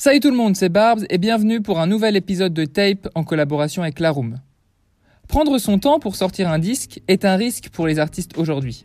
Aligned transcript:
Salut 0.00 0.20
tout 0.20 0.30
le 0.30 0.36
monde, 0.36 0.54
c'est 0.54 0.68
Barbs 0.68 1.04
et 1.10 1.18
bienvenue 1.18 1.60
pour 1.60 1.80
un 1.80 1.88
nouvel 1.88 2.14
épisode 2.14 2.54
de 2.54 2.64
Tape 2.64 3.08
en 3.16 3.24
collaboration 3.24 3.82
avec 3.82 3.98
Laroom. 3.98 4.36
Prendre 5.26 5.58
son 5.58 5.80
temps 5.80 5.98
pour 5.98 6.14
sortir 6.14 6.48
un 6.48 6.60
disque 6.60 7.00
est 7.08 7.24
un 7.24 7.34
risque 7.34 7.70
pour 7.70 7.84
les 7.88 7.98
artistes 7.98 8.38
aujourd'hui. 8.38 8.84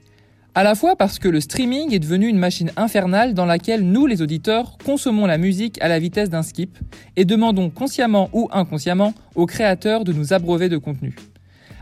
À 0.56 0.64
la 0.64 0.74
fois 0.74 0.96
parce 0.96 1.20
que 1.20 1.28
le 1.28 1.40
streaming 1.40 1.94
est 1.94 2.00
devenu 2.00 2.28
une 2.28 2.40
machine 2.40 2.72
infernale 2.78 3.36
dans 3.36 3.46
laquelle 3.46 3.84
nous, 3.84 4.08
les 4.08 4.24
auditeurs, 4.24 4.80
consommons 4.84 5.28
la 5.28 5.38
musique 5.38 5.80
à 5.84 5.88
la 5.88 6.00
vitesse 6.00 6.32
d'un 6.32 6.42
skip 6.42 6.80
et 7.16 7.26
demandons 7.26 7.70
consciemment 7.70 8.32
ou 8.34 8.50
inconsciemment 8.52 9.14
aux 9.36 9.46
créateurs 9.46 10.06
de 10.06 10.14
nous 10.14 10.34
abreuver 10.34 10.68
de 10.68 10.78
contenu. 10.80 11.14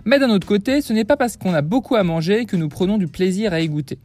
Mais 0.03 0.19
d'un 0.19 0.29
autre 0.29 0.45
côté, 0.45 0.81
ce 0.81 0.91
n'est 0.91 1.05
pas 1.05 1.15
parce 1.15 1.37
qu'on 1.37 1.53
a 1.53 1.61
beaucoup 1.61 1.95
à 1.95 2.03
manger 2.03 2.45
que 2.45 2.57
nous 2.57 2.67
prenons 2.67 2.97
du 2.97 3.07
plaisir 3.07 3.53
à 3.53 3.61
y 3.61 3.69
goûter. 3.69 3.97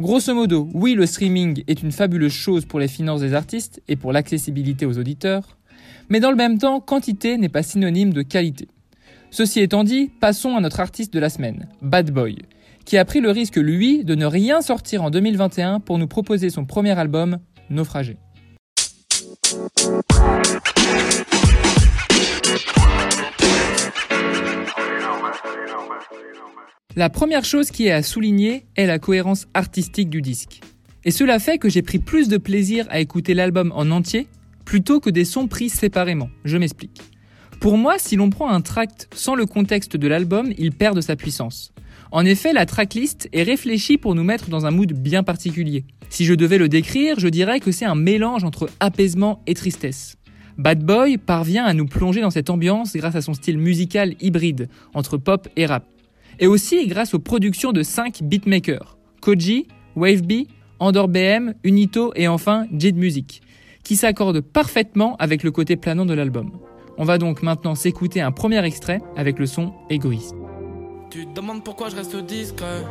Grosso 0.00 0.34
modo, 0.34 0.68
oui, 0.74 0.94
le 0.94 1.06
streaming 1.06 1.62
est 1.68 1.82
une 1.82 1.92
fabuleuse 1.92 2.32
chose 2.32 2.64
pour 2.64 2.80
les 2.80 2.88
finances 2.88 3.20
des 3.20 3.34
artistes 3.34 3.82
et 3.88 3.96
pour 3.96 4.12
l'accessibilité 4.12 4.86
aux 4.86 4.98
auditeurs, 4.98 5.58
mais 6.08 6.18
dans 6.18 6.30
le 6.30 6.36
même 6.36 6.58
temps, 6.58 6.80
quantité 6.80 7.36
n'est 7.36 7.48
pas 7.48 7.62
synonyme 7.62 8.12
de 8.12 8.22
qualité. 8.22 8.68
Ceci 9.30 9.60
étant 9.60 9.84
dit, 9.84 10.10
passons 10.20 10.56
à 10.56 10.60
notre 10.60 10.80
artiste 10.80 11.12
de 11.12 11.20
la 11.20 11.28
semaine, 11.28 11.68
Bad 11.82 12.10
Boy, 12.10 12.38
qui 12.84 12.98
a 12.98 13.04
pris 13.04 13.20
le 13.20 13.30
risque, 13.30 13.56
lui, 13.56 14.04
de 14.04 14.14
ne 14.14 14.26
rien 14.26 14.60
sortir 14.60 15.02
en 15.02 15.10
2021 15.10 15.80
pour 15.80 15.98
nous 15.98 16.08
proposer 16.08 16.50
son 16.50 16.64
premier 16.64 16.98
album, 16.98 17.38
Naufragé. 17.70 18.16
La 26.94 27.08
première 27.08 27.46
chose 27.46 27.70
qui 27.70 27.86
est 27.86 27.90
à 27.92 28.02
souligner 28.02 28.66
est 28.76 28.84
la 28.84 28.98
cohérence 28.98 29.46
artistique 29.54 30.10
du 30.10 30.20
disque. 30.20 30.60
Et 31.04 31.10
cela 31.10 31.38
fait 31.38 31.56
que 31.56 31.70
j'ai 31.70 31.80
pris 31.80 31.98
plus 31.98 32.28
de 32.28 32.36
plaisir 32.36 32.86
à 32.90 33.00
écouter 33.00 33.32
l'album 33.32 33.72
en 33.74 33.90
entier 33.90 34.26
plutôt 34.66 35.00
que 35.00 35.08
des 35.08 35.24
sons 35.24 35.48
pris 35.48 35.70
séparément. 35.70 36.28
Je 36.44 36.58
m'explique. 36.58 37.00
Pour 37.60 37.78
moi, 37.78 37.94
si 37.98 38.16
l'on 38.16 38.28
prend 38.28 38.50
un 38.50 38.60
tract 38.60 39.08
sans 39.14 39.34
le 39.34 39.46
contexte 39.46 39.96
de 39.96 40.06
l'album, 40.06 40.52
il 40.58 40.70
perd 40.72 40.94
de 40.94 41.00
sa 41.00 41.16
puissance. 41.16 41.72
En 42.10 42.26
effet, 42.26 42.52
la 42.52 42.66
tracklist 42.66 43.26
est 43.32 43.42
réfléchie 43.42 43.96
pour 43.96 44.14
nous 44.14 44.24
mettre 44.24 44.50
dans 44.50 44.66
un 44.66 44.70
mood 44.70 44.92
bien 44.92 45.22
particulier. 45.22 45.86
Si 46.10 46.26
je 46.26 46.34
devais 46.34 46.58
le 46.58 46.68
décrire, 46.68 47.18
je 47.18 47.28
dirais 47.28 47.60
que 47.60 47.72
c'est 47.72 47.86
un 47.86 47.94
mélange 47.94 48.44
entre 48.44 48.68
apaisement 48.80 49.42
et 49.46 49.54
tristesse. 49.54 50.18
Bad 50.58 50.84
Boy 50.84 51.16
parvient 51.16 51.64
à 51.64 51.72
nous 51.72 51.86
plonger 51.86 52.20
dans 52.20 52.30
cette 52.30 52.50
ambiance 52.50 52.94
grâce 52.94 53.14
à 53.14 53.22
son 53.22 53.32
style 53.32 53.56
musical 53.56 54.14
hybride 54.20 54.68
entre 54.92 55.16
pop 55.16 55.48
et 55.56 55.64
rap 55.64 55.86
et 56.38 56.46
aussi 56.46 56.86
grâce 56.86 57.14
aux 57.14 57.18
productions 57.18 57.72
de 57.72 57.82
5 57.82 58.22
beatmakers, 58.22 58.96
Koji, 59.20 59.66
Waveby, 59.96 60.48
Andor 60.78 61.08
BM, 61.08 61.54
Unito 61.64 62.12
et 62.16 62.28
enfin 62.28 62.66
Jid 62.72 62.96
Music, 62.96 63.42
qui 63.84 63.96
s'accordent 63.96 64.40
parfaitement 64.40 65.16
avec 65.16 65.42
le 65.42 65.50
côté 65.50 65.76
planant 65.76 66.06
de 66.06 66.14
l'album. 66.14 66.50
On 66.98 67.04
va 67.04 67.18
donc 67.18 67.42
maintenant 67.42 67.74
s'écouter 67.74 68.20
un 68.20 68.32
premier 68.32 68.64
extrait 68.64 69.00
avec 69.16 69.38
le 69.38 69.46
son 69.46 69.72
égoïste. 69.90 70.34
Tu 71.10 71.26
te 71.26 71.34
demandes 71.34 71.62
pourquoi 71.64 71.88
je 71.88 71.96
reste 71.96 72.16
discret. 72.16 72.84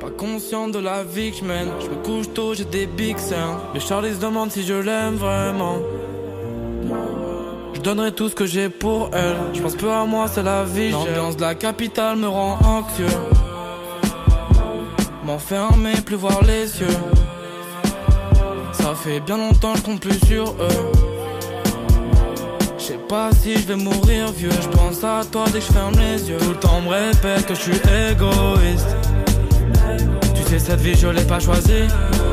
Pas 0.00 0.10
conscient 0.10 0.68
de 0.68 0.78
la 0.78 1.04
vie 1.04 1.30
que 1.30 1.38
je 1.38 1.44
mène. 1.44 1.68
Je 1.80 1.88
me 1.88 2.02
couche 2.02 2.32
tôt, 2.34 2.54
j'ai 2.54 2.64
des 2.64 2.86
big 2.86 3.18
seins. 3.18 3.60
Mais 3.72 3.80
Charlie 3.80 4.14
se 4.14 4.20
demande 4.20 4.50
si 4.50 4.62
je 4.62 4.74
l'aime 4.74 5.14
vraiment. 5.14 5.78
Donnerai 7.86 8.10
tout 8.10 8.28
ce 8.28 8.34
que 8.34 8.46
j'ai 8.46 8.68
pour 8.68 9.10
elle. 9.12 9.36
Je 9.54 9.62
pense 9.62 9.76
peu 9.76 9.92
à 9.92 10.04
moi, 10.04 10.26
c'est 10.26 10.42
la 10.42 10.64
vie. 10.64 10.90
L'ambiance 10.90 11.36
de 11.36 11.42
la 11.42 11.54
capitale 11.54 12.16
me 12.16 12.26
rend 12.26 12.58
anxieux. 12.64 13.06
M'enfermer, 15.24 15.92
plus 16.04 16.16
voir 16.16 16.42
les 16.42 16.80
yeux. 16.80 16.98
Ça 18.72 18.92
fait 18.96 19.20
bien 19.20 19.36
longtemps, 19.36 19.76
je 19.76 19.82
compte 19.82 20.00
plus 20.00 20.18
sur 20.26 20.48
eux. 20.48 20.92
Je 22.76 22.82
sais 22.82 22.98
pas 23.08 23.30
si 23.40 23.56
je 23.56 23.68
vais 23.68 23.76
mourir 23.76 24.32
vieux. 24.32 24.50
Je 24.50 24.68
pense 24.76 25.04
à 25.04 25.20
toi 25.30 25.44
dès 25.52 25.60
que 25.60 25.66
je 25.66 25.72
ferme 25.72 25.94
les 25.94 26.28
yeux. 26.28 26.38
Tout 26.38 26.48
le 26.48 26.56
temps 26.56 26.80
me 26.80 26.88
répète 26.88 27.46
que 27.46 27.54
je 27.54 27.60
suis 27.60 27.80
égoïste. 28.10 28.96
Tu 30.34 30.42
sais, 30.42 30.58
cette 30.58 30.80
vie 30.80 30.96
je 30.96 31.06
l'ai 31.06 31.22
pas 31.22 31.38
choisie. 31.38 31.86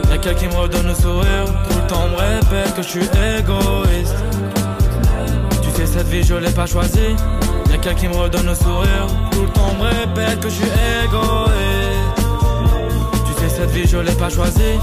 Y'a 0.10 0.18
quelqu'un 0.18 0.34
qui 0.34 0.48
me 0.48 0.60
redonne 0.60 0.88
le 0.88 0.96
sourire. 0.96 1.46
Tout 1.70 1.78
le 1.80 1.88
temps 1.88 2.08
me 2.10 2.16
répète 2.16 2.76
que 2.76 2.82
je 2.82 2.88
suis 2.88 3.06
égoïste 3.38 4.16
cette 5.76 6.08
vie 6.08 6.24
je 6.24 6.36
l'ai 6.36 6.52
pas 6.52 6.66
choisie. 6.66 7.16
Y'a 7.70 7.78
quelqu'un 7.78 7.94
qui 7.96 8.08
me 8.08 8.16
redonne 8.16 8.46
le 8.48 8.56
sourire. 8.56 9.08
Tout 9.32 9.44
le 9.44 9.50
temps 9.50 9.74
me 9.80 9.86
répète 9.86 10.40
que 10.40 10.50
je 10.50 10.56
suis 10.56 10.66
égoïste. 11.04 12.28
Tu 13.26 13.34
sais, 13.42 13.50
cette 13.50 13.72
vie 13.72 13.88
je 13.88 13.98
l'ai 13.98 14.14
pas 14.14 14.30
choisie. 14.30 14.80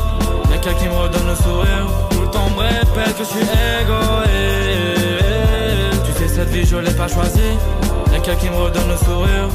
Y'a 0.50 0.58
quelqu'un 0.58 0.78
qui 0.78 0.88
me 0.88 0.94
redonne 0.94 1.26
le 1.28 1.34
sourire. 1.36 1.86
Tout 2.10 2.20
le 2.20 2.30
temps 2.30 2.50
me 2.50 2.62
répète 2.62 3.16
que 3.16 3.24
je 3.24 3.28
suis 3.28 3.46
égoïste. 3.82 5.20
Tu 6.04 6.12
sais, 6.12 6.28
cette 6.28 6.48
vie 6.50 6.64
je 6.66 6.76
l'ai 6.76 6.92
pas 6.92 7.08
choisie. 7.08 7.40
Y'a 8.12 8.18
quelqu'un 8.18 8.40
qui 8.40 8.50
me 8.50 8.56
redonne 8.56 8.88
le 8.88 8.96
sourire. 8.96 9.48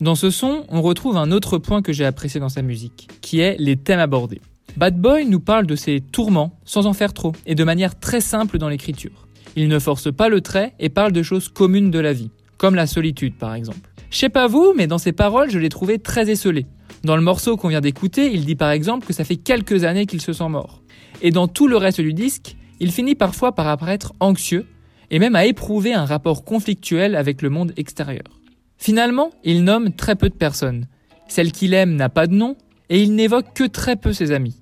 Dans 0.00 0.14
ce 0.14 0.30
son, 0.30 0.64
on 0.68 0.80
retrouve 0.80 1.16
un 1.16 1.32
autre 1.32 1.58
point 1.58 1.82
que 1.82 1.92
j'ai 1.92 2.04
apprécié 2.04 2.38
dans 2.38 2.48
sa 2.48 2.62
musique, 2.62 3.08
qui 3.20 3.40
est 3.40 3.56
les 3.58 3.76
thèmes 3.76 3.98
abordés. 3.98 4.40
Bad 4.76 4.96
Boy 4.96 5.26
nous 5.26 5.40
parle 5.40 5.66
de 5.66 5.74
ses 5.74 6.00
tourments, 6.00 6.56
sans 6.64 6.86
en 6.86 6.92
faire 6.92 7.12
trop, 7.12 7.32
et 7.46 7.56
de 7.56 7.64
manière 7.64 7.98
très 7.98 8.20
simple 8.20 8.58
dans 8.58 8.68
l'écriture. 8.68 9.26
Il 9.56 9.66
ne 9.66 9.80
force 9.80 10.14
pas 10.14 10.28
le 10.28 10.40
trait 10.40 10.72
et 10.78 10.88
parle 10.88 11.10
de 11.10 11.24
choses 11.24 11.48
communes 11.48 11.90
de 11.90 11.98
la 11.98 12.12
vie, 12.12 12.30
comme 12.58 12.76
la 12.76 12.86
solitude 12.86 13.34
par 13.38 13.54
exemple. 13.54 13.90
Je 14.10 14.18
sais 14.18 14.28
pas 14.28 14.46
vous, 14.46 14.72
mais 14.76 14.86
dans 14.86 14.98
ses 14.98 15.10
paroles, 15.10 15.50
je 15.50 15.58
l'ai 15.58 15.68
trouvé 15.68 15.98
très 15.98 16.30
esselé. 16.30 16.66
Dans 17.02 17.16
le 17.16 17.22
morceau 17.22 17.56
qu'on 17.56 17.68
vient 17.68 17.80
d'écouter, 17.80 18.30
il 18.32 18.44
dit 18.44 18.54
par 18.54 18.70
exemple 18.70 19.04
que 19.04 19.12
ça 19.12 19.24
fait 19.24 19.36
quelques 19.36 19.82
années 19.82 20.06
qu'il 20.06 20.20
se 20.20 20.32
sent 20.32 20.48
mort. 20.48 20.80
Et 21.22 21.32
dans 21.32 21.48
tout 21.48 21.66
le 21.66 21.76
reste 21.76 22.00
du 22.00 22.14
disque, 22.14 22.56
il 22.78 22.92
finit 22.92 23.16
parfois 23.16 23.52
par 23.52 23.66
apparaître 23.66 24.12
anxieux, 24.20 24.64
et 25.10 25.18
même 25.18 25.34
à 25.34 25.44
éprouver 25.44 25.92
un 25.92 26.04
rapport 26.04 26.44
conflictuel 26.44 27.16
avec 27.16 27.42
le 27.42 27.50
monde 27.50 27.72
extérieur. 27.76 28.37
Finalement, 28.78 29.30
il 29.44 29.64
nomme 29.64 29.92
très 29.92 30.16
peu 30.16 30.28
de 30.28 30.34
personnes. 30.34 30.86
Celle 31.26 31.52
qu'il 31.52 31.74
aime 31.74 31.96
n'a 31.96 32.08
pas 32.08 32.26
de 32.26 32.34
nom 32.34 32.56
et 32.88 33.02
il 33.02 33.14
n'évoque 33.14 33.52
que 33.54 33.64
très 33.64 33.96
peu 33.96 34.12
ses 34.12 34.32
amis. 34.32 34.56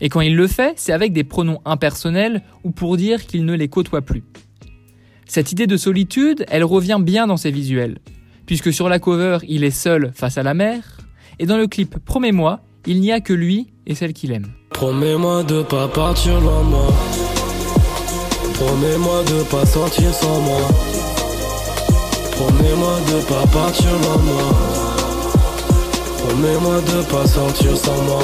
Et 0.00 0.08
quand 0.08 0.20
il 0.20 0.36
le 0.36 0.46
fait, 0.46 0.74
c'est 0.76 0.92
avec 0.92 1.12
des 1.12 1.24
pronoms 1.24 1.60
impersonnels 1.64 2.42
ou 2.64 2.70
pour 2.70 2.96
dire 2.96 3.26
qu'il 3.26 3.44
ne 3.44 3.54
les 3.54 3.68
côtoie 3.68 4.02
plus. 4.02 4.24
Cette 5.26 5.52
idée 5.52 5.66
de 5.66 5.76
solitude, 5.76 6.46
elle 6.48 6.64
revient 6.64 6.98
bien 7.00 7.26
dans 7.26 7.36
ses 7.36 7.50
visuels, 7.50 7.98
puisque 8.46 8.72
sur 8.72 8.88
la 8.88 8.98
cover, 8.98 9.38
il 9.46 9.64
est 9.64 9.70
seul 9.70 10.12
face 10.14 10.38
à 10.38 10.42
la 10.42 10.54
mer, 10.54 10.98
et 11.38 11.46
dans 11.46 11.58
le 11.58 11.66
clip 11.66 11.98
Promets-moi, 12.04 12.60
il 12.86 13.00
n'y 13.00 13.12
a 13.12 13.20
que 13.20 13.34
lui 13.34 13.68
et 13.86 13.94
celle 13.94 14.14
qu'il 14.14 14.32
aime. 14.32 14.46
Promets-moi 14.70 15.42
de 15.44 15.62
pas 15.62 15.88
partir 15.88 16.40
moi. 16.40 16.88
Promets-moi 22.38 23.00
de 23.08 23.20
pas 23.24 23.46
partir 23.48 23.90
moi 24.00 24.16
Promets-moi 26.18 26.80
de 26.82 27.02
pas 27.10 27.26
sortir 27.26 27.76
sans 27.76 28.00
moi. 28.04 28.22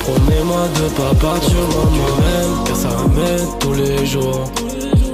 Promets-moi 0.00 0.68
de 0.76 0.88
pas 0.90 1.14
partir 1.26 1.56
Même 1.56 2.64
car 2.66 2.76
ça 2.76 2.88
m'aide 3.14 3.48
tous 3.60 3.72
les 3.72 4.04
jours. 4.04 4.44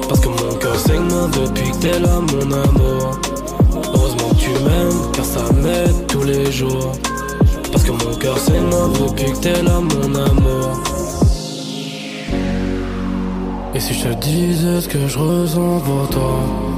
Parce 0.09 0.19
que 0.19 0.29
mon 0.29 0.55
cœur 0.59 0.77
saigne 0.77 1.07
depuis 1.07 1.71
que 1.71 1.77
t'es 1.77 2.01
là 2.01 2.19
mon 2.19 2.51
amour. 2.51 3.21
Heureusement 3.95 4.31
que 4.31 4.35
tu 4.35 4.51
m'aimes 4.65 5.13
car 5.13 5.25
ça 5.25 5.53
m'aide 5.53 6.07
tous 6.09 6.25
les 6.25 6.51
jours. 6.51 6.91
Parce 7.71 7.85
que 7.85 7.93
mon 7.93 8.17
cœur 8.17 8.39
saigne 8.39 8.71
depuis 8.99 9.31
que 9.31 9.39
t'es 9.39 9.63
là 9.63 9.79
mon 9.79 10.15
amour. 10.17 10.81
Et 13.73 13.79
si 13.79 13.95
je 13.95 14.09
te 14.09 14.15
disais 14.15 14.81
ce 14.81 14.89
que 14.89 15.07
je 15.07 15.17
ressens 15.17 15.79
pour 15.79 16.09
toi? 16.09 16.70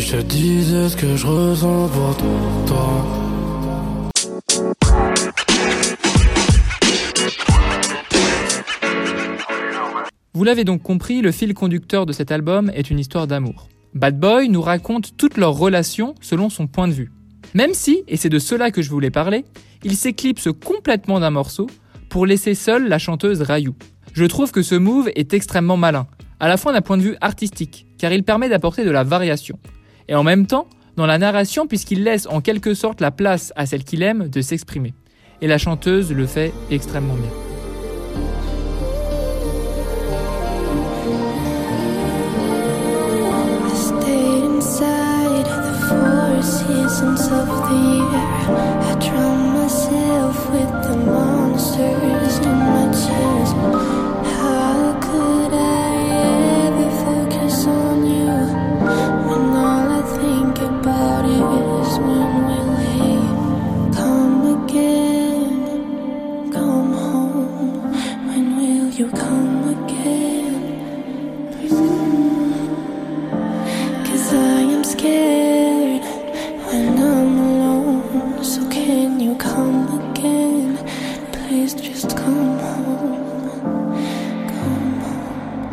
Si 0.00 0.06
je 0.06 0.16
te 0.16 0.22
disais 0.22 0.88
ce 0.88 0.96
que 0.96 1.16
je 1.16 1.26
ressens 1.26 1.88
pour 1.88 2.16
Vous 10.34 10.44
l'avez 10.44 10.62
donc 10.62 10.82
compris, 10.82 11.20
le 11.20 11.32
fil 11.32 11.52
conducteur 11.52 12.06
de 12.06 12.12
cet 12.12 12.30
album 12.30 12.70
est 12.74 12.90
une 12.90 13.00
histoire 13.00 13.26
d'amour. 13.26 13.68
Bad 13.94 14.20
Boy 14.20 14.48
nous 14.48 14.62
raconte 14.62 15.16
toutes 15.16 15.36
leurs 15.36 15.54
relations 15.54 16.14
selon 16.20 16.48
son 16.48 16.68
point 16.68 16.86
de 16.86 16.92
vue. 16.92 17.10
Même 17.54 17.74
si, 17.74 18.04
et 18.06 18.16
c'est 18.16 18.28
de 18.28 18.38
cela 18.38 18.70
que 18.70 18.82
je 18.82 18.90
voulais 18.90 19.10
parler, 19.10 19.44
il 19.82 19.96
s'éclipse 19.96 20.48
complètement 20.64 21.18
d'un 21.18 21.30
morceau 21.30 21.66
pour 22.08 22.24
laisser 22.24 22.54
seule 22.54 22.88
la 22.88 23.00
chanteuse 23.00 23.42
Rayou. 23.42 23.74
Je 24.12 24.26
trouve 24.26 24.52
que 24.52 24.62
ce 24.62 24.76
move 24.76 25.10
est 25.16 25.34
extrêmement 25.34 25.76
malin, 25.76 26.06
à 26.38 26.46
la 26.46 26.56
fois 26.56 26.72
d'un 26.72 26.82
point 26.82 26.98
de 26.98 27.02
vue 27.02 27.16
artistique, 27.20 27.86
car 27.98 28.12
il 28.12 28.22
permet 28.22 28.48
d'apporter 28.48 28.84
de 28.84 28.92
la 28.92 29.02
variation, 29.02 29.58
et 30.08 30.14
en 30.14 30.22
même 30.22 30.46
temps 30.46 30.66
dans 30.96 31.06
la 31.06 31.18
narration 31.18 31.66
puisqu'il 31.66 32.02
laisse 32.02 32.26
en 32.26 32.40
quelque 32.40 32.74
sorte 32.74 33.00
la 33.00 33.10
place 33.10 33.52
à 33.56 33.66
celle 33.66 33.84
qu'il 33.84 34.02
aime 34.02 34.28
de 34.28 34.40
s'exprimer. 34.40 34.94
Et 35.40 35.46
la 35.46 35.58
chanteuse 35.58 36.12
le 36.12 36.26
fait 36.26 36.52
extrêmement 36.70 37.14
bien. 37.14 37.30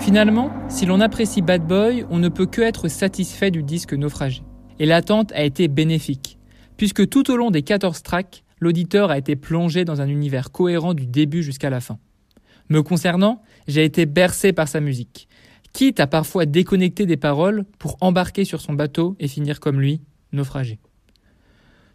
Finalement, 0.06 0.52
si 0.70 0.86
l'on 0.86 1.00
apprécie 1.00 1.42
Bad 1.42 1.66
Boy, 1.66 2.06
on 2.12 2.20
ne 2.20 2.30
peut 2.30 2.46
que 2.46 2.62
être 2.62 2.90
satisfait 2.90 3.50
du 3.50 3.64
disque 3.64 3.92
naufragé. 3.92 4.44
Et 4.78 4.86
l'attente 4.86 5.32
a 5.32 5.44
été 5.44 5.68
bénéfique, 5.68 6.38
puisque 6.78 7.10
tout 7.10 7.32
au 7.32 7.36
long 7.36 7.50
des 7.50 7.64
14 7.64 8.04
tracks, 8.04 8.44
l'auditeur 8.60 9.10
a 9.10 9.18
été 9.18 9.36
plongé 9.36 9.84
dans 9.84 10.02
un 10.02 10.08
univers 10.08 10.52
cohérent 10.52 10.94
du 10.94 11.08
début 11.08 11.42
jusqu'à 11.42 11.72
la 11.72 11.82
fin. 11.82 11.98
Me 12.70 12.84
concernant, 12.84 13.42
j'ai 13.68 13.84
été 13.84 14.06
bercé 14.06 14.54
par 14.54 14.68
sa 14.68 14.80
musique, 14.80 15.28
quitte 15.74 16.00
à 16.00 16.06
parfois 16.06 16.46
déconnecter 16.46 17.08
des 17.08 17.18
paroles 17.18 17.66
pour 17.80 17.98
embarquer 18.00 18.46
sur 18.46 18.62
son 18.62 18.74
bateau 18.74 19.16
et 19.20 19.28
finir 19.28 19.60
comme 19.60 19.82
lui, 19.82 20.02
naufragé. 20.34 20.78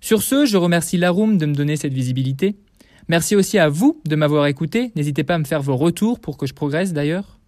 Sur 0.00 0.24
ce, 0.24 0.46
je 0.46 0.56
remercie 0.56 0.96
Laroum 0.96 1.38
de 1.38 1.46
me 1.46 1.54
donner 1.54 1.76
cette 1.76 1.94
visibilité. 1.94 2.56
Merci 3.06 3.36
aussi 3.36 3.56
à 3.56 3.68
vous 3.68 4.00
de 4.04 4.16
m'avoir 4.16 4.46
écouté. 4.46 4.90
N'hésitez 4.96 5.22
pas 5.22 5.36
à 5.36 5.38
me 5.38 5.44
faire 5.44 5.62
vos 5.62 5.76
retours 5.76 6.18
pour 6.18 6.36
que 6.36 6.46
je 6.46 6.54
progresse 6.54 6.92
d'ailleurs. 6.92 7.39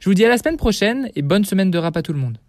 Je 0.00 0.08
vous 0.08 0.14
dis 0.14 0.24
à 0.24 0.28
la 0.28 0.38
semaine 0.38 0.56
prochaine 0.56 1.10
et 1.14 1.22
bonne 1.22 1.44
semaine 1.44 1.70
de 1.70 1.78
rap 1.78 1.96
à 1.96 2.02
tout 2.02 2.12
le 2.12 2.18
monde. 2.18 2.38